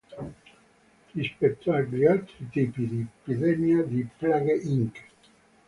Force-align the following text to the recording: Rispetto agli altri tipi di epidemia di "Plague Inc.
Rispetto 1.13 1.71
agli 1.71 2.05
altri 2.07 2.49
tipi 2.49 2.87
di 2.87 3.01
epidemia 3.01 3.83
di 3.83 4.03
"Plague 4.17 4.55
Inc. 4.55 5.03